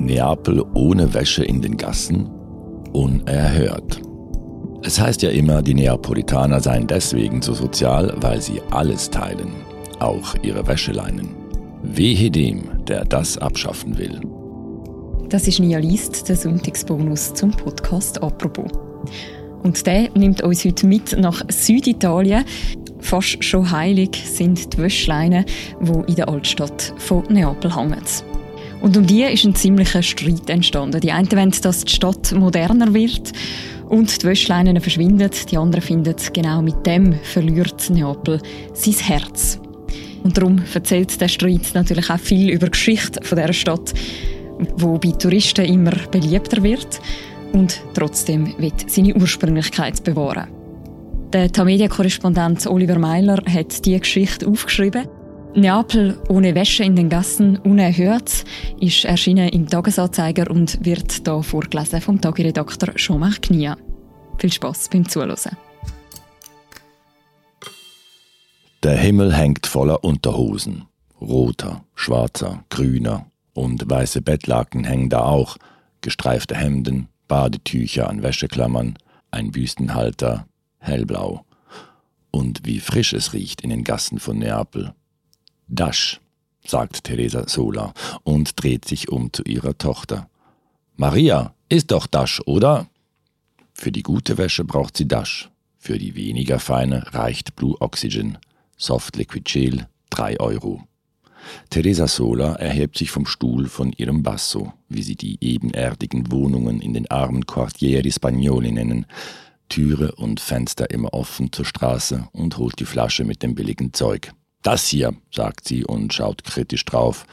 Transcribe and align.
Neapel 0.00 0.64
ohne 0.74 1.12
Wäsche 1.12 1.44
in 1.44 1.60
den 1.60 1.76
Gassen? 1.76 2.28
Unerhört. 2.92 4.00
Es 4.82 4.98
heißt 4.98 5.20
ja 5.22 5.30
immer, 5.30 5.60
die 5.60 5.74
Neapolitaner 5.74 6.60
seien 6.60 6.86
deswegen 6.86 7.42
so 7.42 7.52
sozial, 7.52 8.14
weil 8.20 8.40
sie 8.40 8.62
alles 8.70 9.10
teilen, 9.10 9.50
auch 9.98 10.34
ihre 10.42 10.66
Wäscheleinen. 10.66 11.36
Wehe 11.82 12.30
dem, 12.30 12.84
der 12.86 13.04
das 13.04 13.36
abschaffen 13.36 13.98
will. 13.98 14.20
Das 15.28 15.46
ist 15.46 15.60
Nia 15.60 15.78
Liest, 15.78 16.28
der 16.28 16.36
Sonntagsbonus 16.36 17.34
zum 17.34 17.50
Podcast 17.50 18.22
«Apropos». 18.22 18.70
Und 19.62 19.86
der 19.86 20.08
nimmt 20.14 20.42
uns 20.42 20.64
heute 20.64 20.86
mit 20.86 21.16
nach 21.18 21.42
Süditalien. 21.50 22.44
Fast 23.00 23.44
schon 23.44 23.70
heilig 23.70 24.10
sind 24.24 24.72
die 24.72 24.78
Wäschleinen, 24.78 25.44
die 25.82 26.10
in 26.10 26.14
der 26.16 26.28
Altstadt 26.28 26.94
von 26.96 27.24
Neapel 27.28 27.76
hängen. 27.76 28.29
Und 28.80 28.96
um 28.96 29.06
die 29.06 29.22
ist 29.24 29.44
ein 29.44 29.54
ziemlicher 29.54 30.02
Streit 30.02 30.48
entstanden. 30.48 31.00
Die 31.00 31.12
einen 31.12 31.30
wollen, 31.32 31.54
dass 31.62 31.84
die 31.84 31.92
Stadt 31.92 32.32
moderner 32.32 32.94
wird 32.94 33.32
und 33.88 34.22
die 34.22 34.26
Wäschleinen 34.26 34.80
verschwinden. 34.80 35.30
Die 35.50 35.56
anderen 35.56 35.82
finden, 35.82 36.14
genau 36.32 36.62
mit 36.62 36.86
dem 36.86 37.12
verliert 37.22 37.90
Neapel 37.90 38.40
sein 38.72 38.94
Herz. 38.94 39.60
Und 40.22 40.36
darum 40.36 40.62
erzählt 40.72 41.20
der 41.20 41.28
Streit 41.28 41.70
natürlich 41.74 42.10
auch 42.10 42.18
viel 42.18 42.50
über 42.50 42.66
die 42.66 42.72
Geschichte 42.72 43.20
dieser 43.20 43.52
Stadt, 43.52 43.92
wo 44.76 44.98
bei 44.98 45.10
Touristen 45.10 45.64
immer 45.64 45.92
beliebter 46.10 46.62
wird 46.62 47.00
und 47.52 47.80
trotzdem 47.94 48.54
wird 48.58 48.90
seine 48.90 49.14
Ursprünglichkeit 49.14 50.04
bewahren. 50.04 50.48
Der 51.32 51.50
Tamedia-Korrespondent 51.50 52.66
Oliver 52.66 52.98
Meiler 52.98 53.42
hat 53.46 53.84
diese 53.84 54.00
Geschichte 54.00 54.46
aufgeschrieben 54.46 55.06
Neapel 55.54 56.16
ohne 56.28 56.54
Wäsche 56.54 56.84
in 56.84 56.94
den 56.94 57.08
Gassen 57.08 57.58
unerhört 57.58 58.44
ist 58.80 59.04
erschienen 59.04 59.48
im 59.48 59.68
Tagesanzeiger 59.68 60.48
und 60.48 60.84
wird 60.84 61.22
hier 61.24 61.42
vorgelesen 61.42 62.00
vom 62.00 62.20
Tagiredakteur 62.20 62.94
Jean-Marc 62.94 63.42
Knia. 63.42 63.76
Viel 64.38 64.52
Spass 64.52 64.88
beim 64.88 65.08
Zuhören. 65.08 65.56
Der 68.84 68.96
Himmel 68.96 69.34
hängt 69.34 69.66
voller 69.66 70.04
Unterhosen. 70.04 70.84
Roter, 71.20 71.84
schwarzer, 71.96 72.64
grüner 72.70 73.26
und 73.52 73.90
weiße 73.90 74.22
Bettlaken 74.22 74.84
hängen 74.84 75.10
da 75.10 75.22
auch, 75.22 75.56
gestreifte 76.00 76.54
Hemden, 76.54 77.08
Badetücher 77.26 78.08
an 78.08 78.22
Wäscheklammern, 78.22 78.96
ein 79.32 79.54
Wüstenhalter, 79.54 80.46
hellblau. 80.78 81.44
Und 82.30 82.60
wie 82.64 82.78
frisch 82.78 83.12
es 83.12 83.32
riecht 83.32 83.62
in 83.62 83.70
den 83.70 83.82
Gassen 83.82 84.20
von 84.20 84.38
Neapel. 84.38 84.94
Dasch, 85.70 86.20
sagt 86.66 87.04
Teresa 87.04 87.48
Sola 87.48 87.94
und 88.24 88.62
dreht 88.62 88.84
sich 88.86 89.08
um 89.08 89.32
zu 89.32 89.42
ihrer 89.44 89.78
Tochter. 89.78 90.28
Maria, 90.96 91.54
ist 91.68 91.92
doch 91.92 92.06
Dasch, 92.06 92.42
oder? 92.46 92.88
Für 93.72 93.92
die 93.92 94.02
gute 94.02 94.36
Wäsche 94.36 94.64
braucht 94.64 94.96
sie 94.96 95.08
Dasch. 95.08 95.48
Für 95.78 95.96
die 95.96 96.14
weniger 96.14 96.58
feine 96.58 97.14
reicht 97.14 97.56
Blue 97.56 97.76
Oxygen. 97.80 98.36
Soft 98.76 99.16
Liquid 99.16 99.44
Gel, 99.50 99.86
3 100.10 100.40
Euro. 100.40 100.82
Teresa 101.70 102.06
Sola 102.06 102.54
erhebt 102.56 102.98
sich 102.98 103.10
vom 103.10 103.24
Stuhl 103.24 103.68
von 103.68 103.92
ihrem 103.92 104.22
Basso, 104.22 104.72
wie 104.88 105.02
sie 105.02 105.16
die 105.16 105.38
ebenerdigen 105.40 106.30
Wohnungen 106.30 106.80
in 106.80 106.92
den 106.92 107.10
armen 107.10 107.46
Quartieri 107.46 108.12
Spagnoli 108.12 108.72
nennen, 108.72 109.06
Türe 109.68 110.12
und 110.16 110.40
Fenster 110.40 110.90
immer 110.90 111.14
offen 111.14 111.52
zur 111.52 111.64
Straße 111.64 112.28
und 112.32 112.58
holt 112.58 112.78
die 112.80 112.84
Flasche 112.84 113.24
mit 113.24 113.42
dem 113.42 113.54
billigen 113.54 113.92
Zeug. 113.92 114.32
Das 114.62 114.86
hier, 114.88 115.14
sagt 115.30 115.66
sie 115.66 115.84
und 115.84 116.12
schaut 116.12 116.44
kritisch 116.44 116.84
drauf. 116.84 117.26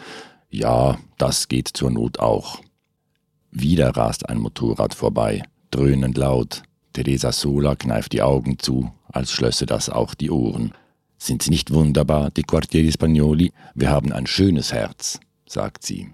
Ja, 0.50 0.98
das 1.18 1.48
geht 1.48 1.68
zur 1.68 1.92
Not 1.92 2.20
auch. 2.20 2.62
Wieder 3.52 3.90
rast 3.90 4.30
ein 4.30 4.38
Motorrad 4.38 4.94
vorbei, 4.94 5.44
dröhnend 5.72 6.18
laut. 6.18 6.64
Teresa 6.94 7.32
Sola 7.32 7.76
kneift 7.76 8.14
die 8.14 8.22
Augen 8.22 8.60
zu, 8.60 8.92
als 9.12 9.32
schlösse 9.32 9.66
das 9.66 9.90
auch 9.90 10.14
die 10.14 10.32
Ohren. 10.32 10.72
Sind 11.18 11.44
sie 11.44 11.50
nicht 11.50 11.74
wunderbar, 11.74 12.32
die 12.32 12.44
Quartieri 12.44 12.92
Spagnoli? 12.92 13.52
Wir 13.76 13.90
haben 13.90 14.14
ein 14.14 14.28
schönes 14.28 14.72
Herz, 14.72 15.20
sagt 15.48 15.86
sie. 15.86 16.10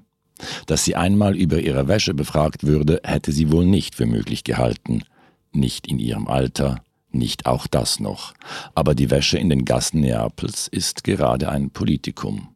Dass 0.66 0.84
sie 0.84 0.96
einmal 0.96 1.36
über 1.36 1.60
ihre 1.60 1.88
Wäsche 1.88 2.14
befragt 2.14 2.64
würde, 2.64 3.02
hätte 3.04 3.32
sie 3.32 3.52
wohl 3.52 3.66
nicht 3.66 3.96
für 3.96 4.06
möglich 4.06 4.44
gehalten. 4.44 5.04
Nicht 5.52 5.88
in 5.88 6.00
ihrem 6.00 6.28
Alter, 6.28 6.84
nicht 7.14 7.46
auch 7.46 7.68
das 7.68 8.00
noch. 8.00 8.34
Aber 8.76 8.96
die 8.96 9.10
Wäsche 9.10 9.38
in 9.38 9.50
den 9.50 9.66
Gassen 9.66 10.02
Neapels 10.02 10.68
ist 10.68 11.04
gerade 11.04 11.50
ein 11.50 11.70
Politikum. 11.70 12.50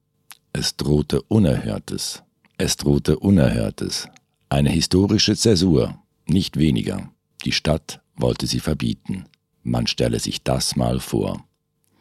Es 0.53 0.75
drohte 0.75 1.21
Unerhörtes. 1.23 2.23
Es 2.57 2.77
drohte 2.77 3.19
Unerhörtes. 3.19 4.09
Eine 4.49 4.69
historische 4.69 5.35
Zäsur, 5.35 5.99
nicht 6.25 6.57
weniger. 6.57 7.09
Die 7.45 7.51
Stadt 7.51 8.01
wollte 8.15 8.47
sie 8.47 8.59
verbieten. 8.59 9.25
Man 9.63 9.87
stelle 9.87 10.19
sich 10.19 10.43
das 10.43 10.75
mal 10.75 10.99
vor. 10.99 11.43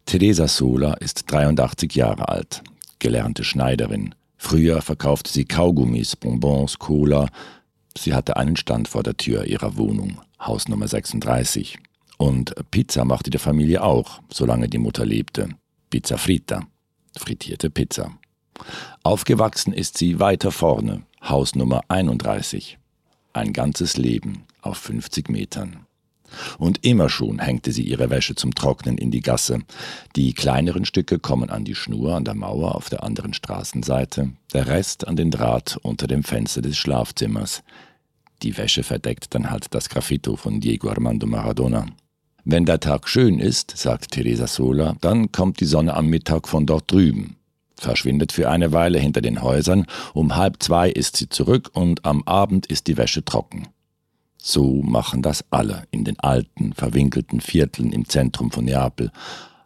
Teresa 0.07 0.47
Sola 0.47 0.95
ist 0.95 1.31
83 1.31 1.95
Jahre 1.95 2.29
alt, 2.29 2.63
gelernte 3.01 3.43
Schneiderin. 3.43 4.15
Früher 4.37 4.81
verkaufte 4.81 5.33
sie 5.33 5.45
Kaugummis, 5.45 6.15
Bonbons, 6.15 6.79
Cola. 6.79 7.29
Sie 7.99 8.15
hatte 8.15 8.37
einen 8.37 8.57
Stand 8.57 8.87
vor 8.87 9.03
der 9.03 9.17
Tür 9.17 9.45
ihrer 9.45 9.77
Wohnung, 9.77 10.21
Haus 10.39 10.69
Nummer 10.69 10.87
36. 10.87 11.79
Und 12.17 12.55
Pizza 12.71 13.05
machte 13.05 13.31
die 13.31 13.39
Familie 13.39 13.83
auch, 13.83 14.21
solange 14.33 14.69
die 14.69 14.79
Mutter 14.79 15.05
lebte. 15.05 15.51
Pizza 15.91 16.19
frita, 16.19 16.67
frittierte 17.17 17.71
Pizza. 17.71 18.13
Aufgewachsen 19.03 19.73
ist 19.73 19.99
sie 19.99 20.19
weiter 20.19 20.51
vorne, 20.51 21.03
Haus 21.23 21.55
Nummer 21.55 21.83
31. 21.89 22.79
Ein 23.33 23.53
ganzes 23.53 23.97
Leben 23.97 24.45
auf 24.63 24.79
50 24.79 25.29
Metern. 25.29 25.87
Und 26.59 26.85
immer 26.85 27.09
schon 27.09 27.39
hängte 27.39 27.73
sie 27.73 27.83
ihre 27.83 28.11
Wäsche 28.11 28.35
zum 28.35 28.55
Trocknen 28.55 28.99
in 28.99 29.11
die 29.11 29.21
Gasse. 29.21 29.61
Die 30.17 30.33
kleineren 30.33 30.85
Stücke 30.85 31.19
kommen 31.19 31.51
an 31.51 31.65
die 31.65 31.75
Schnur 31.75 32.15
an 32.15 32.25
der 32.25 32.35
Mauer 32.35 32.75
auf 32.75 32.89
der 32.89 33.05
anderen 33.05 33.33
Straßenseite, 33.33 34.33
der 34.53 34.67
Rest 34.67 35.07
an 35.07 35.17
den 35.17 35.31
Draht 35.31 35.79
unter 35.83 36.07
dem 36.07 36.25
Fenster 36.25 36.63
des 36.63 36.77
Schlafzimmers. 36.77 37.63
Die 38.43 38.57
Wäsche 38.57 38.83
verdeckt 38.83 39.35
dann 39.35 39.51
halt 39.51 39.73
das 39.75 39.89
Graffito 39.89 40.37
von 40.37 40.61
Diego 40.61 40.91
Armando 40.91 41.27
Maradona. 41.27 41.87
Wenn 42.49 42.65
der 42.65 42.79
Tag 42.79 43.09
schön 43.09 43.41
ist, 43.41 43.77
sagt 43.77 44.13
Teresa 44.13 44.47
Sola, 44.47 44.95
dann 45.01 45.33
kommt 45.33 45.59
die 45.59 45.65
Sonne 45.65 45.95
am 45.95 46.07
Mittag 46.07 46.47
von 46.47 46.65
dort 46.65 46.93
drüben, 46.93 47.35
verschwindet 47.75 48.31
für 48.31 48.49
eine 48.49 48.71
Weile 48.71 49.01
hinter 49.01 49.21
den 49.21 49.43
Häusern, 49.43 49.85
um 50.15 50.37
halb 50.37 50.63
zwei 50.63 50.89
ist 50.89 51.17
sie 51.17 51.29
zurück 51.29 51.71
und 51.73 52.05
am 52.05 52.23
Abend 52.23 52.67
ist 52.67 52.87
die 52.87 52.97
Wäsche 52.97 53.25
trocken. 53.25 53.67
So 54.41 54.81
machen 54.83 55.23
das 55.23 55.45
alle 55.51 55.89
in 55.91 56.05
den 56.05 56.21
alten, 56.21 56.73
verwinkelten 56.73 57.41
Vierteln 57.41 57.91
im 57.91 58.09
Zentrum 58.09 58.53
von 58.53 58.65
Neapel, 58.65 59.11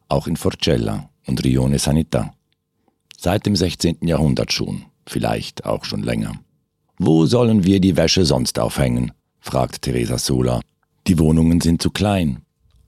auch 0.09 0.27
in 0.27 0.37
Forcella 0.37 1.11
und 1.27 1.45
Rione 1.45 1.77
Sanità. 1.77 2.31
Seit 3.19 3.45
dem 3.45 3.57
16. 3.57 3.99
Jahrhundert 4.07 4.55
schon, 4.55 4.87
vielleicht 5.05 5.67
auch 5.67 5.85
schon 5.85 6.03
länger. 6.03 6.33
Wo 6.97 7.27
sollen 7.27 7.63
wir 7.63 7.79
die 7.79 7.99
Wäsche 7.99 8.25
sonst 8.25 8.59
aufhängen? 8.59 9.13
fragt 9.39 9.83
Teresa 9.83 10.17
Sola. 10.17 10.63
Die 11.07 11.19
Wohnungen 11.19 11.61
sind 11.61 11.83
zu 11.83 11.91
klein, 11.91 12.41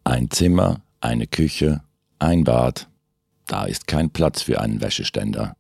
ein 0.05 0.31
Zimmer, 0.31 0.81
eine 1.01 1.27
Küche, 1.27 1.83
ein 2.19 2.45
Bad. 2.45 2.89
Da 3.47 3.65
ist 3.65 3.87
kein 3.87 4.11
Platz 4.11 4.43
für 4.43 4.61
einen 4.61 4.81
Wäscheständer. 4.81 5.57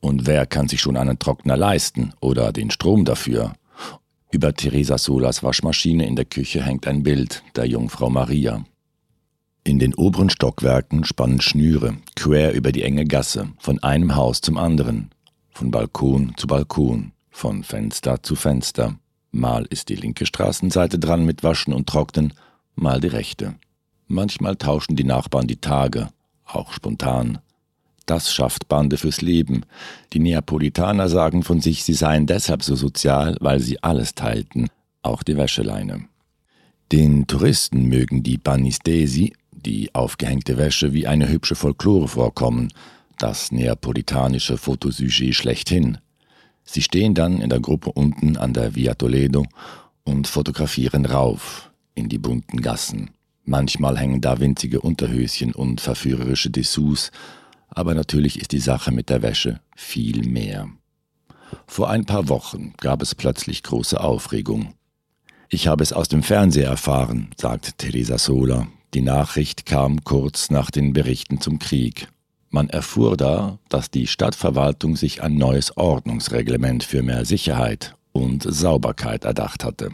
Und 0.00 0.26
wer 0.26 0.46
kann 0.46 0.68
sich 0.68 0.80
schon 0.80 0.96
einen 0.96 1.18
Trockner 1.18 1.56
leisten 1.56 2.12
oder 2.20 2.52
den 2.52 2.70
Strom 2.70 3.04
dafür? 3.04 3.54
Über 4.30 4.52
Teresa 4.52 4.98
Solas 4.98 5.42
Waschmaschine 5.42 6.06
in 6.06 6.16
der 6.16 6.24
Küche 6.24 6.62
hängt 6.62 6.86
ein 6.86 7.02
Bild 7.02 7.42
der 7.56 7.66
Jungfrau 7.66 8.10
Maria. 8.10 8.64
In 9.62 9.78
den 9.78 9.94
oberen 9.94 10.28
Stockwerken 10.28 11.04
spannen 11.04 11.40
Schnüre 11.40 11.96
quer 12.16 12.52
über 12.52 12.70
die 12.70 12.82
enge 12.82 13.06
Gasse, 13.06 13.48
von 13.58 13.82
einem 13.82 14.14
Haus 14.14 14.42
zum 14.42 14.58
anderen, 14.58 15.10
von 15.52 15.70
Balkon 15.70 16.34
zu 16.36 16.46
Balkon, 16.46 17.12
von 17.30 17.64
Fenster 17.64 18.22
zu 18.22 18.36
Fenster. 18.36 18.98
Mal 19.30 19.64
ist 19.70 19.88
die 19.88 19.96
linke 19.96 20.26
Straßenseite 20.26 20.98
dran 20.98 21.24
mit 21.24 21.42
Waschen 21.42 21.72
und 21.72 21.88
Trocknen, 21.88 22.34
mal 22.74 23.00
die 23.00 23.08
rechte. 23.08 23.54
Manchmal 24.06 24.56
tauschen 24.56 24.96
die 24.96 25.04
Nachbarn 25.04 25.46
die 25.46 25.60
Tage, 25.60 26.08
auch 26.44 26.72
spontan. 26.72 27.38
Das 28.06 28.32
schafft 28.32 28.68
Bande 28.68 28.98
fürs 28.98 29.22
Leben. 29.22 29.64
Die 30.12 30.18
Neapolitaner 30.18 31.08
sagen 31.08 31.42
von 31.42 31.60
sich, 31.60 31.84
sie 31.84 31.94
seien 31.94 32.26
deshalb 32.26 32.62
so 32.62 32.76
sozial, 32.76 33.36
weil 33.40 33.60
sie 33.60 33.82
alles 33.82 34.14
teilten, 34.14 34.68
auch 35.02 35.22
die 35.22 35.36
Wäscheleine. 35.36 36.04
Den 36.92 37.26
Touristen 37.26 37.88
mögen 37.88 38.22
die 38.22 38.36
Banistesi, 38.36 39.32
die 39.52 39.94
aufgehängte 39.94 40.58
Wäsche, 40.58 40.92
wie 40.92 41.06
eine 41.06 41.28
hübsche 41.28 41.54
Folklore 41.54 42.08
vorkommen, 42.08 42.72
das 43.18 43.52
neapolitanische 43.52 44.58
Fotosujet 44.58 45.34
schlechthin. 45.34 45.98
Sie 46.64 46.82
stehen 46.82 47.14
dann 47.14 47.40
in 47.40 47.48
der 47.48 47.60
Gruppe 47.60 47.92
unten 47.92 48.36
an 48.36 48.52
der 48.52 48.74
Via 48.74 48.94
Toledo 48.94 49.46
und 50.04 50.26
fotografieren 50.26 51.06
rauf 51.06 51.70
in 51.94 52.08
die 52.08 52.18
bunten 52.18 52.60
Gassen. 52.60 53.10
Manchmal 53.44 53.98
hängen 53.98 54.20
da 54.20 54.40
winzige 54.40 54.80
Unterhöschen 54.80 55.54
und 55.54 55.80
verführerische 55.80 56.50
Dessous, 56.50 57.10
aber 57.68 57.94
natürlich 57.94 58.40
ist 58.40 58.52
die 58.52 58.60
Sache 58.60 58.90
mit 58.90 59.10
der 59.10 59.22
Wäsche 59.22 59.60
viel 59.76 60.24
mehr. 60.24 60.68
Vor 61.66 61.90
ein 61.90 62.06
paar 62.06 62.28
Wochen 62.28 62.72
gab 62.78 63.02
es 63.02 63.14
plötzlich 63.14 63.62
große 63.62 64.00
Aufregung. 64.00 64.74
Ich 65.48 65.66
habe 65.66 65.82
es 65.82 65.92
aus 65.92 66.08
dem 66.08 66.22
Fernseher 66.22 66.68
erfahren, 66.68 67.30
sagt 67.38 67.78
Teresa 67.78 68.18
Sola. 68.18 68.66
Die 68.94 69.02
Nachricht 69.02 69.66
kam 69.66 70.04
kurz 70.04 70.50
nach 70.50 70.70
den 70.70 70.92
Berichten 70.92 71.40
zum 71.40 71.58
Krieg. 71.58 72.08
Man 72.50 72.70
erfuhr 72.70 73.16
da, 73.16 73.58
dass 73.68 73.90
die 73.90 74.06
Stadtverwaltung 74.06 74.96
sich 74.96 75.22
ein 75.22 75.36
neues 75.36 75.76
Ordnungsreglement 75.76 76.84
für 76.84 77.02
mehr 77.02 77.24
Sicherheit 77.24 77.96
und 78.12 78.46
Sauberkeit 78.48 79.24
erdacht 79.24 79.64
hatte. 79.64 79.90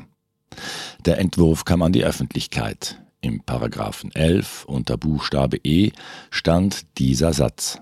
Der 1.06 1.18
Entwurf 1.18 1.64
kam 1.64 1.80
an 1.82 1.92
die 1.92 2.04
Öffentlichkeit. 2.04 3.00
Im 3.22 3.42
Paragraphen 3.42 4.10
11 4.14 4.64
unter 4.64 4.96
Buchstabe 4.96 5.58
E 5.62 5.92
stand 6.30 6.86
dieser 6.98 7.34
Satz. 7.34 7.78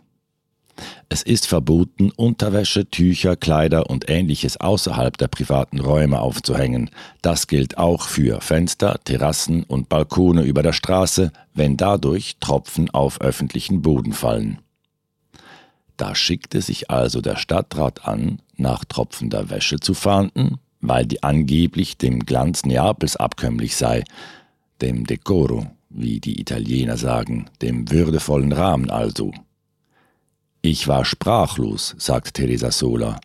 Es 1.09 1.23
ist 1.23 1.47
verboten, 1.47 2.11
Unterwäsche, 2.11 2.89
Tücher, 2.91 3.37
Kleider 3.37 3.89
und 3.89 4.09
ähnliches 4.09 4.57
außerhalb 4.59 5.17
der 5.17 5.29
privaten 5.29 5.81
Räume 5.81 6.21
aufzuhängen. 6.21 6.91
Das 7.23 7.47
gilt 7.47 7.79
auch 7.79 8.09
für 8.09 8.41
Fenster, 8.41 8.99
Terrassen 9.05 9.63
und 9.63 9.89
Balkone 9.89 10.43
über 10.43 10.63
der 10.63 10.73
Straße, 10.73 11.33
wenn 11.55 11.77
dadurch 11.77 12.37
Tropfen 12.41 12.91
auf 12.91 13.21
öffentlichen 13.21 13.83
Boden 13.83 14.13
fallen. 14.13 14.59
Da 15.97 16.15
schickte 16.15 16.63
sich 16.63 16.91
also 16.91 17.21
der 17.21 17.37
Stadtrat 17.37 18.07
an, 18.07 18.41
nach 18.57 18.85
tropfender 18.85 19.51
Wäsche 19.51 19.81
zu 19.81 19.95
fahnden, 19.95 20.59
weil 20.81 21.07
die 21.07 21.23
angeblich 21.23 21.99
dem 21.99 22.21
Glanz 22.21 22.65
Neapels 22.65 23.17
abkömmlich 23.17 23.77
sei, 23.77 24.05
dem 24.81 25.05
Decoro, 25.05 25.67
wie 25.91 26.21
die 26.21 26.41
Italiener 26.41 26.97
sagen, 26.97 27.47
dem 27.63 27.91
würdevollen 27.91 28.53
Rahmen 28.53 28.91
also. 28.91 29.33
Ich 30.63 30.89
war 30.89 31.05
sprachlos, 31.05 31.95
sagt 31.99 32.35
Teresa 32.35 32.71
Sola, 32.71 33.21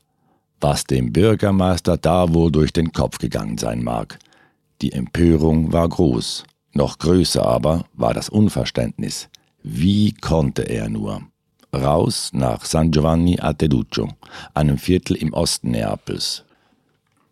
was 0.61 0.85
dem 0.85 1.11
Bürgermeister 1.11 1.97
da 1.97 2.33
wohl 2.33 2.51
durch 2.51 2.71
den 2.71 2.91
Kopf 2.91 3.17
gegangen 3.17 3.57
sein 3.57 3.83
mag. 3.83 4.19
Die 4.81 4.93
Empörung 4.93 5.73
war 5.73 5.89
groß, 5.89 6.43
noch 6.73 6.97
größer 6.99 7.45
aber 7.45 7.85
war 7.93 8.13
das 8.13 8.29
Unverständnis. 8.29 9.29
Wie 9.61 10.13
konnte 10.13 10.63
er 10.63 10.89
nur? 10.89 11.21
Raus 11.73 12.29
nach 12.33 12.65
San 12.65 12.91
Giovanni 12.91 13.39
a 13.39 13.53
Teduccio, 13.53 14.09
einem 14.53 14.77
Viertel 14.77 15.15
im 15.15 15.33
Osten 15.33 15.71
Neapels. 15.71 16.43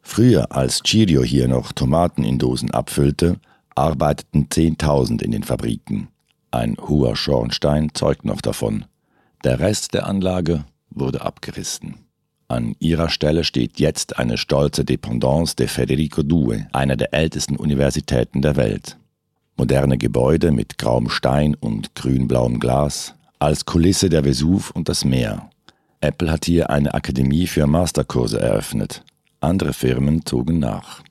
Früher, 0.02 0.52
als 0.52 0.82
Cirio 0.84 1.22
hier 1.24 1.48
noch 1.48 1.72
Tomaten 1.74 2.24
in 2.24 2.40
Dosen 2.40 2.72
abfüllte, 2.72 3.40
arbeiteten 3.82 4.48
Zehntausend 4.52 5.24
in 5.24 5.32
den 5.32 5.44
Fabriken. 5.44 6.10
Ein 6.52 6.78
hoher 6.78 7.16
Schornstein 7.16 7.90
zeugt 7.96 8.26
noch 8.26 8.42
davon. 8.42 8.86
Der 9.44 9.60
Rest 9.60 9.96
der 9.96 10.06
Anlage 10.06 10.66
wurde 10.92 11.22
abgerissen. 11.22 11.96
An 12.48 12.76
ihrer 12.80 13.10
Stelle 13.10 13.44
steht 13.44 13.80
jetzt 13.80 14.20
eine 14.20 14.38
stolze 14.38 14.86
Dependance 14.86 15.56
de 15.56 15.68
Federico 15.68 16.22
II, 16.22 16.66
einer 16.74 16.96
der 16.96 17.14
ältesten 17.14 17.56
Universitäten 17.56 18.42
der 18.44 18.56
Welt. 18.56 18.98
Moderne 19.58 19.98
Gebäude 19.98 20.52
mit 20.52 20.78
grauem 20.78 21.10
Stein 21.10 21.56
und 21.56 21.96
grünblauem 21.96 22.60
Glas, 22.60 23.16
als 23.40 23.66
Kulisse 23.66 24.10
der 24.10 24.26
Vesuv 24.26 24.70
und 24.72 24.90
das 24.90 25.06
Meer. 25.06 25.50
Apple 26.02 26.32
hat 26.32 26.46
hier 26.46 26.70
eine 26.70 26.94
Akademie 26.94 27.48
für 27.48 27.66
Masterkurse 27.66 28.40
eröffnet. 28.40 29.04
Andere 29.40 29.74
Firmen 29.74 30.26
zogen 30.26 30.60
nach. 30.60 31.02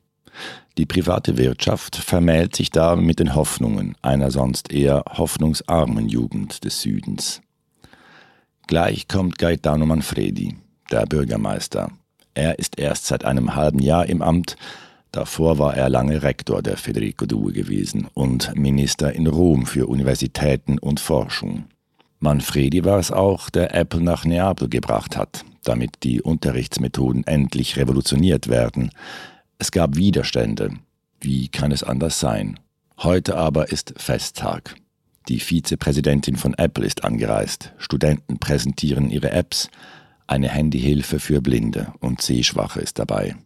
Die 0.81 0.87
private 0.87 1.37
Wirtschaft 1.37 1.95
vermählt 1.95 2.57
sich 2.57 2.71
da 2.71 2.97
mit 2.97 3.21
den 3.21 3.35
Hoffnungen 3.35 3.97
einer 4.01 4.31
sonst 4.31 4.73
eher 4.73 5.05
hoffnungsarmen 5.07 6.09
Jugend 6.09 6.65
des 6.65 6.81
Südens. 6.81 7.43
Gleich 8.67 9.07
kommt 9.07 9.37
Gaetano 9.37 9.85
Manfredi, 9.85 10.57
der 10.91 11.05
Bürgermeister. 11.05 11.91
Er 12.33 12.59
ist 12.59 12.79
erst 12.79 13.05
seit 13.05 13.27
einem 13.27 13.55
halben 13.55 13.81
Jahr 13.81 14.07
im 14.07 14.23
Amt, 14.23 14.57
davor 15.13 15.59
war 15.59 15.77
er 15.77 15.91
lange 15.91 16.23
Rektor 16.23 16.63
der 16.63 16.79
Federico 16.79 17.27
Due 17.27 17.53
gewesen 17.53 18.09
und 18.15 18.57
Minister 18.57 19.13
in 19.13 19.27
Rom 19.27 19.67
für 19.67 19.87
Universitäten 19.87 20.79
und 20.79 20.99
Forschung. 20.99 21.65
Manfredi 22.21 22.87
war 22.87 22.99
es 22.99 23.13
auch, 23.13 23.51
der 23.51 23.75
Apple 23.75 24.01
nach 24.01 24.25
Neapel 24.25 24.71
gebracht 24.71 25.19
hat, 25.19 25.45
damit 25.63 26.05
die 26.05 26.23
Unterrichtsmethoden 26.23 27.27
endlich 27.27 27.77
revolutioniert 27.77 28.49
werden, 28.49 28.93
es 29.61 29.71
gab 29.71 29.95
Widerstände. 29.95 30.71
Wie 31.21 31.49
kann 31.49 31.71
es 31.71 31.83
anders 31.83 32.19
sein? 32.19 32.59
Heute 32.99 33.37
aber 33.37 33.71
ist 33.71 33.93
Festtag. 33.99 34.75
Die 35.29 35.39
Vizepräsidentin 35.39 36.37
von 36.37 36.55
Apple 36.55 36.87
ist 36.87 37.05
angereist. 37.05 37.75
Studenten 37.77 38.39
präsentieren 38.39 39.11
ihre 39.11 39.31
Apps. 39.33 39.69
Eine 40.27 40.49
Handyhilfe 40.49 41.21
für 41.21 41.43
Blinde 41.43 41.93
und 42.01 42.23
Sehschwache 42.23 42.81
ist 42.81 42.99
dabei. 42.99 43.37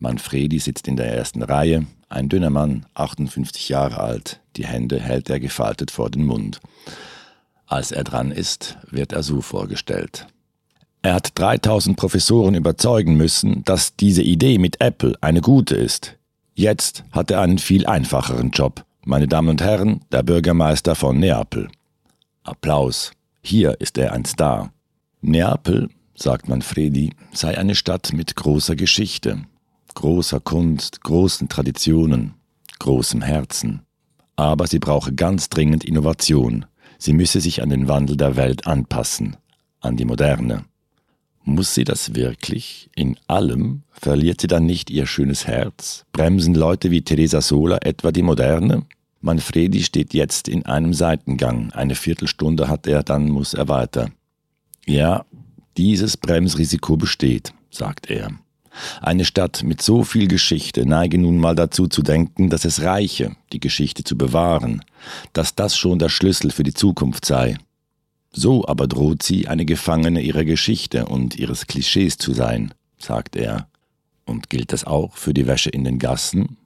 Manfredi 0.00 0.58
sitzt 0.58 0.88
in 0.88 0.96
der 0.96 1.14
ersten 1.14 1.42
Reihe. 1.42 1.86
Ein 2.08 2.28
dünner 2.28 2.50
Mann, 2.50 2.86
58 2.94 3.68
Jahre 3.68 4.00
alt. 4.00 4.40
Die 4.56 4.66
Hände 4.66 5.00
hält 5.00 5.30
er 5.30 5.38
gefaltet 5.38 5.92
vor 5.92 6.10
den 6.10 6.24
Mund. 6.24 6.60
Als 7.66 7.92
er 7.92 8.02
dran 8.02 8.32
ist, 8.32 8.76
wird 8.90 9.12
er 9.12 9.22
so 9.22 9.40
vorgestellt. 9.40 10.26
Er 11.02 11.14
hat 11.14 11.38
3000 11.38 11.96
Professoren 11.96 12.54
überzeugen 12.54 13.16
müssen, 13.16 13.62
dass 13.64 13.94
diese 13.96 14.22
Idee 14.22 14.58
mit 14.58 14.80
Apple 14.80 15.14
eine 15.20 15.40
gute 15.40 15.76
ist. 15.76 16.16
Jetzt 16.54 17.04
hat 17.12 17.30
er 17.30 17.40
einen 17.40 17.58
viel 17.58 17.86
einfacheren 17.86 18.50
Job. 18.50 18.84
Meine 19.04 19.28
Damen 19.28 19.48
und 19.48 19.62
Herren, 19.62 20.00
der 20.10 20.24
Bürgermeister 20.24 20.94
von 20.94 21.18
Neapel. 21.20 21.68
Applaus. 22.42 23.12
Hier 23.42 23.80
ist 23.80 23.96
er 23.96 24.12
ein 24.12 24.24
Star. 24.24 24.72
Neapel, 25.20 25.88
sagt 26.16 26.48
Manfredi, 26.48 27.12
sei 27.32 27.56
eine 27.56 27.74
Stadt 27.74 28.12
mit 28.12 28.34
großer 28.34 28.74
Geschichte, 28.76 29.42
großer 29.94 30.40
Kunst, 30.40 31.02
großen 31.02 31.48
Traditionen, 31.48 32.34
großem 32.80 33.22
Herzen. 33.22 33.82
Aber 34.36 34.66
sie 34.66 34.78
brauche 34.78 35.12
ganz 35.12 35.48
dringend 35.48 35.84
Innovation. 35.84 36.66
Sie 36.98 37.12
müsse 37.12 37.40
sich 37.40 37.62
an 37.62 37.70
den 37.70 37.88
Wandel 37.88 38.16
der 38.16 38.36
Welt 38.36 38.66
anpassen, 38.66 39.36
an 39.80 39.96
die 39.96 40.04
Moderne. 40.04 40.64
Muss 41.44 41.74
sie 41.74 41.84
das 41.84 42.14
wirklich? 42.14 42.90
In 42.94 43.16
allem? 43.26 43.82
Verliert 43.92 44.40
sie 44.40 44.46
dann 44.46 44.66
nicht 44.66 44.90
ihr 44.90 45.06
schönes 45.06 45.46
Herz? 45.46 46.04
Bremsen 46.12 46.54
Leute 46.54 46.90
wie 46.90 47.02
Teresa 47.02 47.40
Sola 47.40 47.78
etwa 47.78 48.12
die 48.12 48.22
Moderne? 48.22 48.84
Manfredi 49.20 49.82
steht 49.82 50.14
jetzt 50.14 50.46
in 50.48 50.66
einem 50.66 50.94
Seitengang. 50.94 51.72
Eine 51.72 51.94
Viertelstunde 51.94 52.68
hat 52.68 52.86
er, 52.86 53.02
dann 53.02 53.28
muss 53.28 53.54
er 53.54 53.68
weiter. 53.68 54.10
Ja, 54.86 55.24
dieses 55.76 56.16
Bremsrisiko 56.16 56.96
besteht, 56.96 57.52
sagt 57.70 58.10
er. 58.10 58.30
Eine 59.00 59.24
Stadt 59.24 59.62
mit 59.64 59.82
so 59.82 60.04
viel 60.04 60.28
Geschichte 60.28 60.86
neige 60.86 61.18
nun 61.18 61.38
mal 61.38 61.54
dazu 61.54 61.88
zu 61.88 62.02
denken, 62.02 62.48
dass 62.50 62.64
es 62.64 62.82
reiche, 62.82 63.34
die 63.52 63.60
Geschichte 63.60 64.04
zu 64.04 64.16
bewahren, 64.16 64.84
dass 65.32 65.54
das 65.54 65.76
schon 65.76 65.98
der 65.98 66.08
Schlüssel 66.08 66.50
für 66.50 66.62
die 66.62 66.74
Zukunft 66.74 67.24
sei. 67.24 67.56
So 68.30 68.66
aber 68.66 68.86
droht 68.86 69.22
sie, 69.22 69.48
eine 69.48 69.64
Gefangene 69.64 70.20
ihrer 70.20 70.44
Geschichte 70.44 71.06
und 71.06 71.36
ihres 71.36 71.66
Klischees 71.66 72.18
zu 72.18 72.32
sein, 72.34 72.74
sagt 72.98 73.36
er. 73.36 73.68
Und 74.24 74.50
gilt 74.50 74.72
das 74.72 74.84
auch 74.84 75.16
für 75.16 75.32
die 75.32 75.46
Wäsche 75.46 75.70
in 75.70 75.84
den 75.84 75.98
Gassen? 75.98 76.58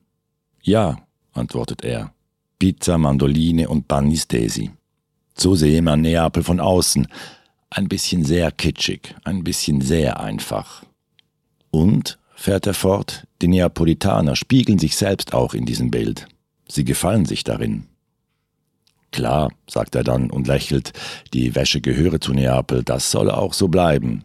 Ja, 0.62 0.98
antwortet 1.32 1.84
er. 1.84 2.12
Pizza, 2.58 2.98
Mandoline 2.98 3.68
und 3.68 3.88
Banistesi. 3.88 4.70
So 5.34 5.54
sehe 5.54 5.82
man 5.82 6.00
Neapel 6.00 6.42
von 6.42 6.60
außen. 6.60 7.06
Ein 7.70 7.88
bisschen 7.88 8.24
sehr 8.24 8.50
kitschig, 8.52 9.14
ein 9.24 9.44
bisschen 9.44 9.80
sehr 9.80 10.20
einfach. 10.20 10.84
Und, 11.70 12.18
fährt 12.34 12.66
er 12.66 12.74
fort, 12.74 13.26
die 13.40 13.48
Neapolitaner 13.48 14.36
spiegeln 14.36 14.78
sich 14.78 14.96
selbst 14.96 15.32
auch 15.32 15.54
in 15.54 15.64
diesem 15.64 15.90
Bild. 15.90 16.28
Sie 16.68 16.84
gefallen 16.84 17.24
sich 17.24 17.44
darin. 17.44 17.86
Klar, 19.12 19.52
sagt 19.68 19.94
er 19.94 20.04
dann 20.04 20.30
und 20.30 20.48
lächelt, 20.48 20.92
die 21.34 21.54
Wäsche 21.54 21.80
gehöre 21.80 22.20
zu 22.20 22.32
Neapel, 22.32 22.82
das 22.82 23.10
solle 23.10 23.36
auch 23.36 23.52
so 23.52 23.68
bleiben. 23.68 24.24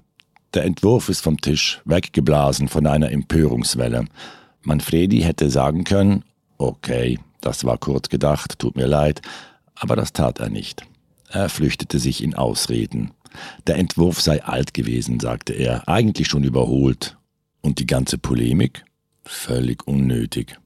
Der 0.53 0.63
Entwurf 0.63 1.10
ist 1.10 1.22
vom 1.22 1.39
Tisch, 1.39 1.82
weggeblasen 1.86 2.70
von 2.70 2.88
einer 2.88 3.12
Empörungswelle. 3.12 4.06
Manfredi 4.63 5.22
hätte 5.22 5.50
sagen 5.50 5.84
können, 5.84 6.24
okay, 6.58 7.20
das 7.41 7.65
war 7.65 7.77
kurz 7.77 8.10
gedacht, 8.10 8.58
tut 8.60 8.77
mir 8.77 8.88
leid, 8.88 9.22
aber 9.75 9.96
das 9.96 10.13
tat 10.13 10.39
er 10.39 10.50
nicht. 10.50 10.84
Er 11.29 11.50
flüchtete 11.50 12.00
sich 12.00 12.24
in 12.24 12.34
Ausreden. 12.34 13.12
Der 13.67 13.75
Entwurf 13.75 14.22
sei 14.22 14.44
alt 14.44 14.74
gewesen, 14.74 15.20
sagte 15.20 15.53
er, 15.53 15.88
eigentlich 15.88 16.27
schon 16.27 16.46
überholt. 16.46 17.17
Und 17.62 17.79
die 17.79 17.86
ganze 17.86 18.17
Polemik? 18.17 18.86
Völlig 19.25 19.86
unnötig. 19.86 20.58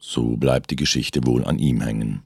So 0.00 0.36
bleibt 0.36 0.72
die 0.72 0.76
Geschichte 0.76 1.24
wohl 1.24 1.44
an 1.44 1.60
ihm 1.60 1.80
hängen. 1.80 2.22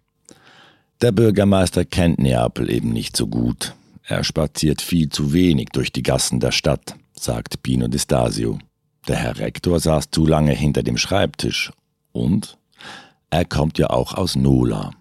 Der 1.03 1.11
Bürgermeister 1.11 1.85
kennt 1.85 2.21
Neapel 2.21 2.71
eben 2.71 2.93
nicht 2.93 3.17
so 3.17 3.27
gut. 3.27 3.75
Er 4.05 4.23
spaziert 4.23 4.81
viel 4.81 5.09
zu 5.09 5.33
wenig 5.33 5.71
durch 5.73 5.91
die 5.91 6.05
Gassen 6.05 6.39
der 6.39 6.53
Stadt, 6.53 6.95
sagt 7.13 7.65
Pino 7.65 7.89
di 7.89 7.99
Stasio. 7.99 8.61
Der 9.09 9.17
Herr 9.17 9.39
Rektor 9.39 9.81
saß 9.81 10.13
zu 10.13 10.25
lange 10.25 10.53
hinter 10.53 10.85
dem 10.85 10.97
Schreibtisch. 10.97 11.73
Und 12.13 12.57
er 13.31 13.45
kommt 13.45 13.79
ja 13.79 13.91
auch 13.91 14.15
aus 14.15 14.37
Nola. 14.37 14.93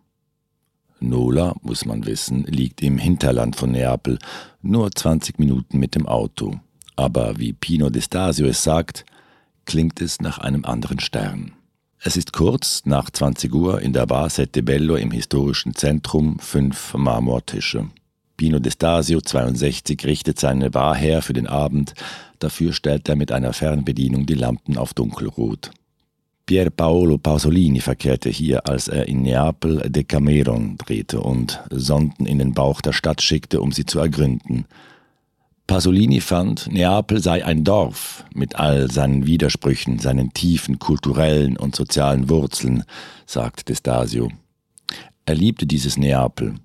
Nola, 1.00 1.54
muss 1.62 1.86
man 1.86 2.04
wissen, 2.08 2.46
liegt 2.46 2.82
im 2.82 2.98
Hinterland 2.98 3.56
von 3.56 3.72
Neapel, 3.72 4.18
nur 4.64 4.92
20 4.92 5.38
Minuten 5.38 5.78
mit 5.78 5.94
dem 5.94 6.08
Auto. 6.08 6.60
Aber 6.96 7.38
wie 7.38 7.54
Pino 7.54 7.92
Destasio 7.92 8.48
es 8.48 8.64
sagt, 8.64 9.06
klingt 9.66 10.02
es 10.02 10.20
nach 10.20 10.40
einem 10.40 10.66
anderen 10.66 11.00
Stern. 11.00 11.54
Es 12.04 12.18
ist 12.18 12.34
kurz 12.34 12.82
nach 12.86 13.12
20 13.12 13.54
Uhr 13.54 13.80
in 13.80 13.94
der 13.94 14.08
Bar 14.08 14.32
Sette 14.32 14.64
Bello 14.64 14.96
im 14.96 15.12
historischen 15.12 15.76
Zentrum 15.76 16.40
fünf 16.40 16.96
Marmortische. 16.96 17.90
Pino 18.38 18.58
Destasio, 18.58 19.22
62, 19.22 20.04
richtet 20.06 20.40
seine 20.40 20.72
Bar 20.72 20.96
her 20.96 21.22
für 21.22 21.34
den 21.34 21.46
Abend. 21.46 21.94
Dafür 22.40 22.74
stellt 22.74 23.08
er 23.08 23.16
mit 23.16 23.32
einer 23.32 23.54
Fernbedienung 23.54 24.26
die 24.26 24.34
Lampen 24.34 24.78
auf 24.78 24.96
dunkelrot. 24.96 25.70
Pier 26.48 26.72
Paolo 26.72 27.20
Pasolini 27.20 27.82
verkehrte 27.82 28.30
hier, 28.30 28.68
als 28.68 28.88
er 28.88 29.08
in 29.08 29.22
Neapel 29.22 29.88
Decameron 29.88 30.78
drehte 30.80 31.22
und 31.22 31.62
Sonden 31.70 32.26
in 32.26 32.40
den 32.40 32.56
Bauch 32.56 32.82
der 32.82 32.94
Stadt 32.94 33.22
schickte, 33.22 33.62
um 33.62 33.72
sie 33.72 33.86
zu 33.86 34.00
ergründen. 34.00 34.66
Pasolini 35.72 36.20
fand, 36.20 36.68
Neapel 36.70 37.22
sei 37.24 37.46
ein 37.46 37.64
Dorf 37.64 38.26
mit 38.34 38.58
all 38.58 38.92
seinen 38.92 39.26
Widersprüchen, 39.26 40.00
seinen 40.00 40.34
tiefen 40.34 40.80
kulturellen 40.80 41.56
und 41.56 41.78
sozialen 41.78 42.28
Wurzeln, 42.28 42.84
sagt 43.26 43.70
Destasio. 43.70 44.28
Er 45.24 45.36
liebte 45.36 45.66
dieses 45.66 45.96
Neapel, 45.96 46.56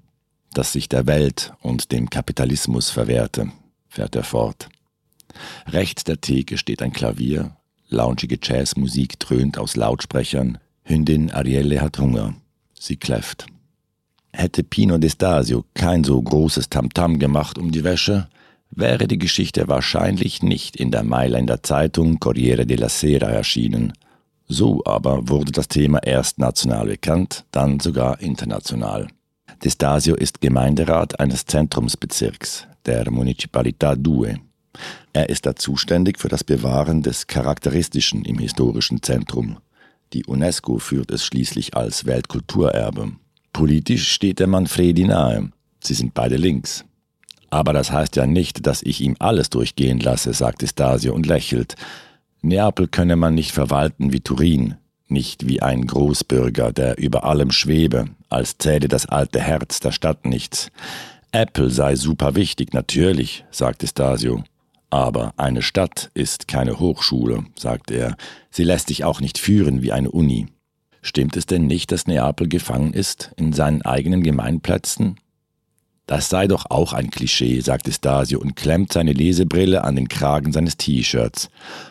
das 0.54 0.72
sich 0.72 0.88
der 0.88 1.06
Welt 1.06 1.52
und 1.62 1.92
dem 1.92 2.10
Kapitalismus 2.10 2.90
verwehrte, 2.90 3.52
fährt 3.88 4.16
er 4.16 4.24
fort. 4.24 4.68
Rechts 5.68 6.02
der 6.02 6.20
Theke 6.20 6.58
steht 6.58 6.82
ein 6.82 6.92
Klavier, 6.92 7.54
launchige 7.88 8.40
Jazzmusik 8.42 9.20
dröhnt 9.20 9.56
aus 9.56 9.76
Lautsprechern, 9.76 10.58
Hündin 10.82 11.30
Arielle 11.30 11.80
hat 11.80 12.00
Hunger, 12.00 12.34
sie 12.74 12.96
kläfft. 12.96 13.46
Hätte 14.32 14.64
Pino 14.64 14.98
Destasio 14.98 15.64
kein 15.74 16.02
so 16.02 16.20
großes 16.20 16.70
Tamtam 16.70 17.20
gemacht 17.20 17.56
um 17.56 17.70
die 17.70 17.84
Wäsche, 17.84 18.26
wäre 18.70 19.06
die 19.08 19.18
Geschichte 19.18 19.68
wahrscheinlich 19.68 20.42
nicht 20.42 20.76
in 20.76 20.90
der 20.90 21.02
Mailänder 21.02 21.62
Zeitung 21.62 22.18
Corriere 22.20 22.66
della 22.66 22.88
Sera 22.88 23.28
erschienen. 23.28 23.92
So 24.48 24.82
aber 24.84 25.28
wurde 25.28 25.52
das 25.52 25.68
Thema 25.68 26.02
erst 26.02 26.38
national 26.38 26.86
bekannt, 26.86 27.44
dann 27.50 27.80
sogar 27.80 28.20
international. 28.20 29.08
Destasio 29.64 30.14
ist 30.14 30.40
Gemeinderat 30.40 31.18
eines 31.18 31.46
Zentrumsbezirks, 31.46 32.66
der 32.84 33.10
Municipalità 33.10 33.96
Due. 33.96 34.38
Er 35.12 35.28
ist 35.30 35.46
da 35.46 35.56
zuständig 35.56 36.18
für 36.18 36.28
das 36.28 36.44
Bewahren 36.44 37.02
des 37.02 37.26
Charakteristischen 37.26 38.24
im 38.24 38.38
historischen 38.38 39.02
Zentrum. 39.02 39.58
Die 40.12 40.24
UNESCO 40.26 40.78
führt 40.78 41.10
es 41.10 41.24
schließlich 41.24 41.74
als 41.74 42.04
Weltkulturerbe. 42.04 43.12
Politisch 43.52 44.10
steht 44.10 44.38
der 44.38 44.46
Manfredi 44.46 45.04
nahe. 45.04 45.50
Sie 45.82 45.94
sind 45.94 46.14
beide 46.14 46.36
links. 46.36 46.84
Aber 47.50 47.72
das 47.72 47.92
heißt 47.92 48.16
ja 48.16 48.26
nicht, 48.26 48.66
dass 48.66 48.82
ich 48.82 49.00
ihm 49.00 49.16
alles 49.18 49.50
durchgehen 49.50 50.00
lasse, 50.00 50.32
sagt 50.32 50.62
Destasio 50.62 51.14
und 51.14 51.26
lächelt. 51.26 51.76
Neapel 52.42 52.88
könne 52.88 53.16
man 53.16 53.34
nicht 53.34 53.52
verwalten 53.52 54.12
wie 54.12 54.20
Turin, 54.20 54.76
nicht 55.08 55.46
wie 55.46 55.62
ein 55.62 55.86
Großbürger, 55.86 56.72
der 56.72 56.98
über 56.98 57.24
allem 57.24 57.50
schwebe, 57.50 58.06
als 58.28 58.58
zähle 58.58 58.88
das 58.88 59.06
alte 59.06 59.40
Herz 59.40 59.80
der 59.80 59.92
Stadt 59.92 60.26
nichts. 60.26 60.70
Apple 61.32 61.70
sei 61.70 61.96
super 61.96 62.34
wichtig, 62.34 62.72
natürlich, 62.72 63.44
sagt 63.50 63.86
Stasio. 63.86 64.44
Aber 64.90 65.34
eine 65.36 65.62
Stadt 65.62 66.10
ist 66.14 66.48
keine 66.48 66.78
Hochschule, 66.78 67.44
sagt 67.56 67.90
er. 67.90 68.16
Sie 68.50 68.64
lässt 68.64 68.88
sich 68.88 69.04
auch 69.04 69.20
nicht 69.20 69.38
führen 69.38 69.82
wie 69.82 69.92
eine 69.92 70.10
Uni. 70.10 70.46
Stimmt 71.02 71.36
es 71.36 71.46
denn 71.46 71.66
nicht, 71.66 71.92
dass 71.92 72.06
Neapel 72.06 72.48
gefangen 72.48 72.92
ist 72.92 73.32
in 73.36 73.52
seinen 73.52 73.82
eigenen 73.82 74.22
Gemeinplätzen? 74.22 75.18
Das 76.06 76.28
sei 76.28 76.46
doch 76.46 76.66
auch 76.70 76.92
ein 76.92 77.10
Klischee, 77.10 77.60
sagt 77.60 77.92
Stasio 77.92 78.38
und 78.38 78.54
klemmt 78.54 78.92
seine 78.92 79.12
Lesebrille 79.12 79.82
an 79.82 79.96
den 79.96 80.08
Kragen 80.08 80.52
seines 80.52 80.76
T-Shirts. 80.76 81.48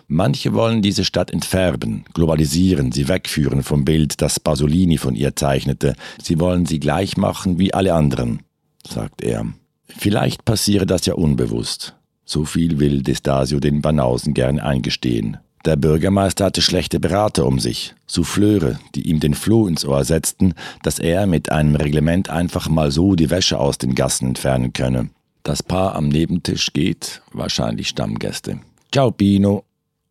Manche 0.07 0.53
wollen 0.53 0.81
diese 0.81 1.03
Stadt 1.03 1.31
entfärben, 1.31 2.05
globalisieren, 2.13 2.93
sie 2.93 3.10
wegführen 3.10 3.62
vom 3.62 3.84
Bild, 3.84 4.22
das 4.22 4.39
Pasolini 4.39 4.98
von 4.98 5.15
ihr 5.15 5.36
zeichnete. 5.36 5.95
Sie 6.22 6.39
wollen 6.39 6.65
sie 6.65 6.79
gleich 6.79 7.17
machen 7.17 7.60
wie 7.60 7.74
alle 7.74 7.93
anderen, 7.93 8.39
sagt 8.88 9.22
er. 9.22 9.45
Vielleicht 9.88 10.45
passiere 10.45 10.86
das 10.86 11.05
ja 11.05 11.15
unbewusst. 11.15 11.95
So 12.24 12.45
viel 12.45 12.79
will 12.79 13.03
Destasio 13.03 13.60
den 13.60 13.81
Banausen 13.81 14.34
gern 14.34 14.60
eingestehen. 14.60 15.38
Der 15.65 15.77
Bürgermeister 15.77 16.45
hatte 16.45 16.62
schlechte 16.62 17.00
Berater 17.00 17.48
um 17.48 17.60
sich, 17.60 17.95
Souffleure, 18.05 18.79
die 18.93 19.10
ihm 19.10 19.19
den 19.19 19.34
Floh 19.34 19.67
ins 19.67 19.84
Ohr 19.84 20.03
setzten, 20.03 20.53
dass 20.84 21.00
er 21.00 21.25
mit 21.25 21.51
einem 21.51 21.75
Reglement 21.75 22.29
einfach 22.29 22.69
mal 22.69 22.91
so 22.91 23.15
die 23.15 23.31
Wäsche 23.31 23.60
aus 23.60 23.79
den 23.79 23.95
Gassen 23.95 24.27
entfernen 24.27 24.74
könne. 24.74 25.10
Das 25.41 25.63
Paar 25.63 25.95
am 25.95 26.10
Nebentisch 26.10 26.72
geht, 26.72 27.24
wahrscheinlich 27.34 27.88
Stammgäste. 27.88 28.60
Ciao 28.91 29.10
Pino, 29.10 29.63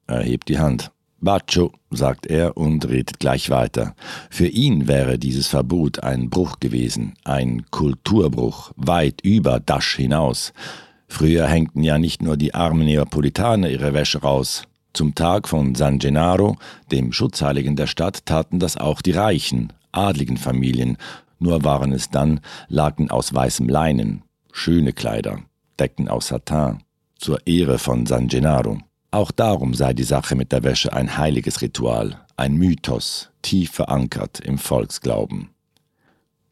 er 0.08 0.22
hebt 0.22 0.48
die 0.48 0.58
Hand. 0.58 0.90
Bacio, 1.20 1.72
sagt 1.90 2.26
er 2.26 2.56
und 2.56 2.88
redet 2.88 3.20
gleich 3.20 3.48
weiter. 3.48 3.94
Für 4.30 4.48
ihn 4.48 4.88
wäre 4.88 5.20
dieses 5.20 5.46
Verbot 5.46 6.02
ein 6.02 6.30
Bruch 6.30 6.58
gewesen, 6.58 7.14
ein 7.22 7.64
Kulturbruch, 7.70 8.72
weit 8.76 9.20
über 9.22 9.60
Dasch 9.60 9.94
hinaus. 9.94 10.52
Früher 11.06 11.46
hängten 11.46 11.84
ja 11.84 11.96
nicht 11.98 12.22
nur 12.22 12.36
die 12.36 12.54
armen 12.54 12.86
Neapolitaner 12.86 13.70
ihre 13.70 13.94
Wäsche 13.94 14.18
raus, 14.18 14.64
zum 14.94 15.14
Tag 15.14 15.48
von 15.48 15.74
San 15.74 15.98
Gennaro, 15.98 16.56
dem 16.90 17.12
Schutzheiligen 17.12 17.76
der 17.76 17.86
Stadt, 17.86 18.24
taten 18.24 18.58
das 18.58 18.76
auch 18.76 19.02
die 19.02 19.12
reichen, 19.12 19.72
adligen 19.92 20.36
Familien, 20.36 20.96
nur 21.38 21.64
waren 21.64 21.92
es 21.92 22.10
dann 22.10 22.40
Laken 22.68 23.10
aus 23.10 23.34
weißem 23.34 23.68
Leinen, 23.68 24.22
schöne 24.52 24.92
Kleider, 24.92 25.40
Decken 25.78 26.08
aus 26.08 26.28
Satin, 26.28 26.78
zur 27.18 27.46
Ehre 27.46 27.78
von 27.78 28.06
San 28.06 28.28
Gennaro. 28.28 28.78
Auch 29.10 29.30
darum 29.30 29.74
sei 29.74 29.92
die 29.92 30.04
Sache 30.04 30.36
mit 30.36 30.52
der 30.52 30.62
Wäsche 30.64 30.92
ein 30.92 31.18
heiliges 31.18 31.60
Ritual, 31.60 32.20
ein 32.36 32.54
Mythos, 32.54 33.30
tief 33.42 33.72
verankert 33.72 34.40
im 34.40 34.58
Volksglauben. 34.58 35.50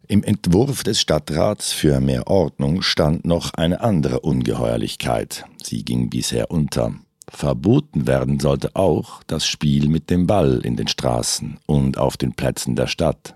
Im 0.09 0.23
Entwurf 0.25 0.83
des 0.83 1.01
Stadtrats 1.01 1.73
für 1.73 2.01
mehr 2.01 2.27
Ordnung 2.27 2.83
stand 2.83 3.25
noch 3.25 3.55
eine 3.55 3.81
andere 3.81 4.21
Ungeheuerlichkeit. 4.21 5.45
Sie 5.63 5.85
ging 5.85 6.11
bisher 6.11 6.51
unter. 6.51 6.95
Verboten 7.35 8.07
werden 8.07 8.39
sollte 8.39 8.77
auch 8.77 9.23
das 9.27 9.47
Spiel 9.47 9.89
mit 9.89 10.11
dem 10.11 10.27
Ball 10.27 10.61
in 10.63 10.77
den 10.77 10.87
Straßen 10.87 11.59
und 11.67 11.99
auf 11.99 12.17
den 12.17 12.35
Plätzen 12.35 12.77
der 12.77 12.87
Stadt. 12.87 13.35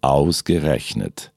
Ausgerechnet. 0.00 1.32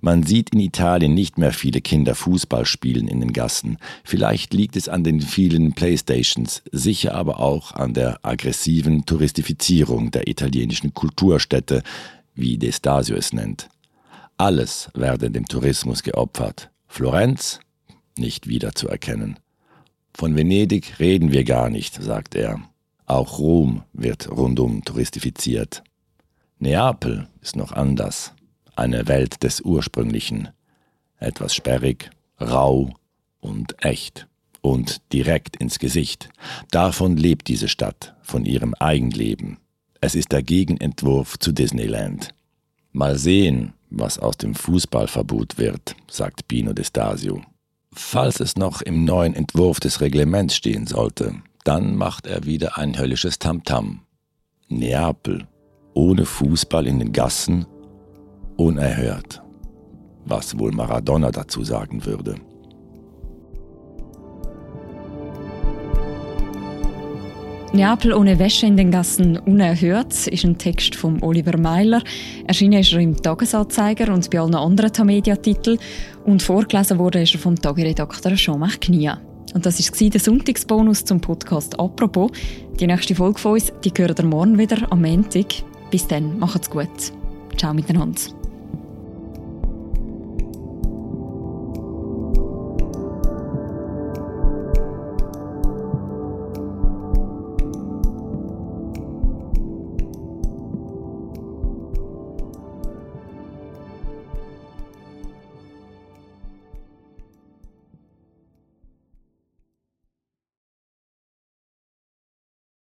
Man 0.00 0.22
sieht 0.22 0.50
in 0.54 0.60
Italien 0.60 1.14
nicht 1.14 1.38
mehr 1.38 1.52
viele 1.52 1.80
Kinder 1.80 2.14
Fußball 2.14 2.64
spielen 2.64 3.06
in 3.06 3.20
den 3.20 3.32
Gassen. 3.32 3.78
Vielleicht 4.02 4.54
liegt 4.54 4.76
es 4.76 4.88
an 4.88 5.04
den 5.04 5.20
vielen 5.20 5.74
Playstations, 5.74 6.62
sicher 6.72 7.14
aber 7.14 7.38
auch 7.38 7.72
an 7.72 7.92
der 7.92 8.24
aggressiven 8.24 9.04
Touristifizierung 9.04 10.10
der 10.10 10.28
italienischen 10.28 10.94
Kulturstädte, 10.94 11.82
wie 12.34 12.58
Destasio 12.58 13.16
es 13.16 13.32
nennt. 13.32 13.68
Alles 14.38 14.90
werde 14.94 15.30
dem 15.30 15.46
Tourismus 15.46 16.02
geopfert. 16.02 16.70
Florenz 16.86 17.60
nicht 18.16 18.48
wiederzuerkennen. 18.48 19.38
Von 20.16 20.34
Venedig 20.34 20.98
reden 20.98 21.30
wir 21.30 21.44
gar 21.44 21.68
nicht, 21.68 22.02
sagt 22.02 22.34
er. 22.34 22.58
Auch 23.04 23.38
Rom 23.38 23.82
wird 23.92 24.30
rundum 24.30 24.82
touristifiziert. 24.82 25.84
Neapel 26.58 27.28
ist 27.42 27.54
noch 27.54 27.72
anders. 27.72 28.32
Eine 28.76 29.08
Welt 29.08 29.42
des 29.42 29.60
Ursprünglichen. 29.60 30.48
Etwas 31.18 31.54
sperrig, 31.54 32.08
rau 32.40 32.94
und 33.40 33.84
echt 33.84 34.26
und 34.62 35.02
direkt 35.12 35.56
ins 35.56 35.78
Gesicht. 35.78 36.30
Davon 36.70 37.18
lebt 37.18 37.48
diese 37.48 37.68
Stadt, 37.68 38.14
von 38.22 38.46
ihrem 38.46 38.72
Eigenleben. 38.72 39.58
Es 40.00 40.14
ist 40.14 40.32
der 40.32 40.42
Gegenentwurf 40.42 41.38
zu 41.38 41.52
Disneyland. 41.52 42.30
Mal 42.90 43.18
sehen, 43.18 43.74
was 43.90 44.18
aus 44.18 44.38
dem 44.38 44.54
Fußballverbot 44.54 45.58
wird, 45.58 45.94
sagt 46.10 46.48
Pino 46.48 46.72
Destasio. 46.72 47.42
Falls 47.98 48.40
es 48.40 48.56
noch 48.56 48.82
im 48.82 49.04
neuen 49.04 49.34
Entwurf 49.34 49.80
des 49.80 50.02
Reglements 50.02 50.54
stehen 50.54 50.86
sollte, 50.86 51.34
dann 51.64 51.96
macht 51.96 52.26
er 52.26 52.44
wieder 52.44 52.76
ein 52.76 52.98
höllisches 52.98 53.38
Tamtam. 53.38 54.02
Neapel, 54.68 55.48
ohne 55.94 56.26
Fußball 56.26 56.86
in 56.86 56.98
den 56.98 57.12
Gassen, 57.12 57.64
unerhört. 58.56 59.42
Was 60.26 60.58
wohl 60.58 60.72
Maradona 60.72 61.30
dazu 61.30 61.64
sagen 61.64 62.04
würde. 62.04 62.36
Neapel 67.76 68.14
ohne 68.14 68.38
Wäsche 68.38 68.64
in 68.64 68.78
den 68.78 68.90
Gassen 68.90 69.36
unerhört 69.36 70.26
ist 70.28 70.44
ein 70.44 70.56
Text 70.56 70.94
von 70.94 71.22
Oliver 71.22 71.58
Meiler. 71.58 72.02
Erschienen 72.46 72.80
ist 72.80 72.94
er 72.94 73.00
im 73.00 73.20
Tagesanzeiger 73.20 74.12
und 74.14 74.30
bei 74.30 74.40
allen 74.40 74.54
anderen 74.54 74.90
Tamedia-Titeln. 74.90 75.78
Und 76.24 76.42
vorgelesen 76.42 76.98
wurde 76.98 77.20
er 77.20 77.26
vom 77.26 77.54
Tageredakteur 77.54 78.34
Jean-Marc 78.34 78.80
Knia. 78.80 79.20
Und 79.52 79.66
das 79.66 79.78
war 79.78 80.08
der 80.08 80.20
Sonntagsbonus 80.20 81.04
zum 81.04 81.20
Podcast 81.20 81.78
«Apropos». 81.78 82.30
Die 82.80 82.86
nächste 82.86 83.14
Folge 83.14 83.38
von 83.38 83.52
uns, 83.52 83.70
die 83.84 83.92
hören 83.94 84.16
ihr 84.18 84.24
morgen 84.24 84.58
wieder 84.58 84.90
am 84.90 85.02
Montag. 85.02 85.46
Bis 85.90 86.06
dann, 86.08 86.38
macht's 86.38 86.70
gut. 86.70 86.88
Ciao 87.58 87.74
miteinander. 87.74 88.35